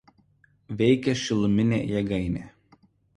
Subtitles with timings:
[0.79, 2.43] Veikia šiluminė jėgainė.